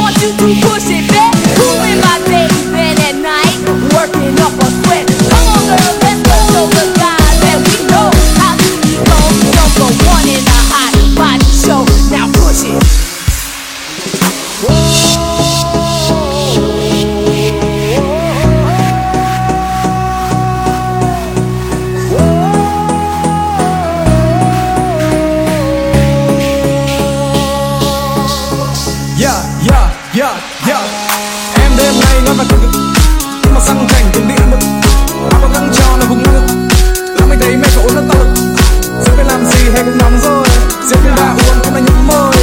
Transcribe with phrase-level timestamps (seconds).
[0.00, 0.69] what you do.
[30.70, 31.62] yeah.
[31.62, 32.60] em đêm nay ngon và cực
[33.42, 34.60] nhưng mà sang cảnh cũng đi ăn mực
[35.30, 36.42] áo còn căng tròn là vùng nước.
[37.18, 38.14] Làm thấy mẹ cậu nó to.
[38.18, 38.44] Lực
[39.04, 40.46] sẽ phải làm gì hay nóng rồi.
[40.90, 42.34] Sẽ phải bà uống cũng là những môi.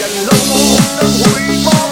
[0.00, 0.32] 人路
[1.02, 1.89] 能回望。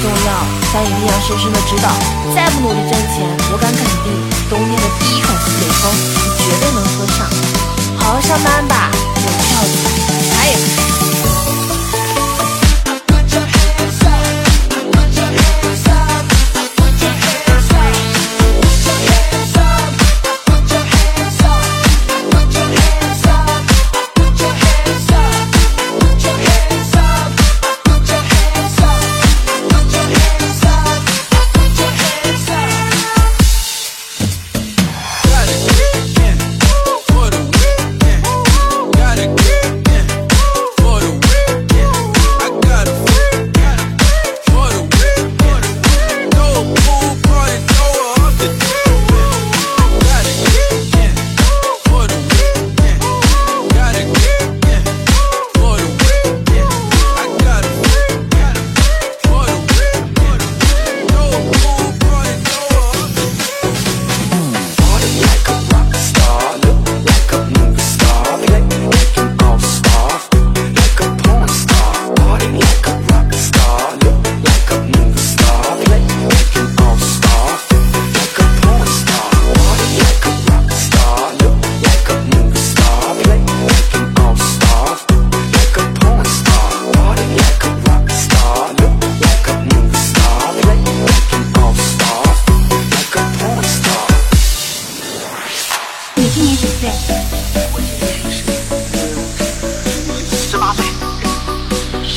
[0.00, 0.32] 重要
[0.72, 1.90] 但一定要深深的知道
[2.34, 4.12] 再不努力赚钱我敢肯定
[4.48, 7.26] 冬天的第一口西北风你绝对能喝上。
[7.98, 9.76] 好好上班吧有票子
[10.32, 10.99] 啥也不是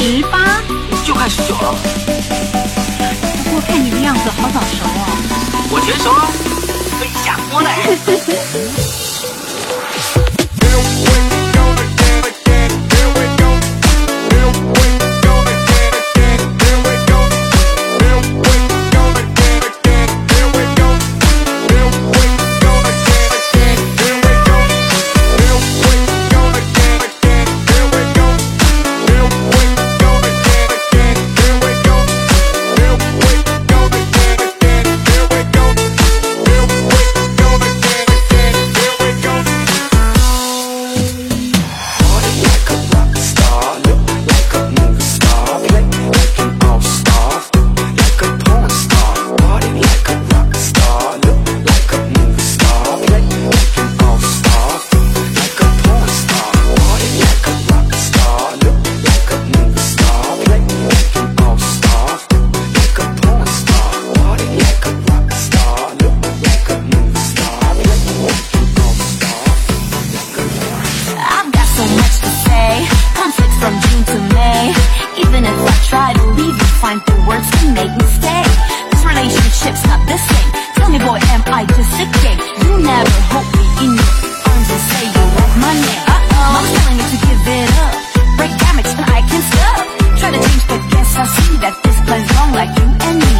[0.03, 0.61] 十八。
[1.05, 1.73] 就快十九了。
[3.45, 5.07] 不过看你的样子好早熟哦
[5.71, 6.27] 我全熟了。
[6.99, 7.69] 可以下锅了
[75.93, 78.43] try to leave you find the words to make me stay.
[78.89, 80.49] This relationship's not the same.
[80.73, 82.39] Tell me boy, am I just a game?
[82.65, 84.13] You never hold me in your
[84.49, 86.01] arms and say you want my name.
[86.09, 86.57] Uh-oh.
[86.57, 87.93] I'm telling you to give it up.
[88.41, 89.77] Break damage and I can stop.
[90.17, 91.11] Try to change but guess.
[91.13, 93.35] I see that this plays wrong like you and me.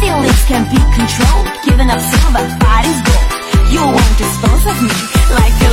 [0.00, 1.46] Feelings can't be controlled.
[1.68, 3.28] Giving up some of but body's gold.
[3.68, 4.96] You won't dispose of me
[5.36, 5.67] like a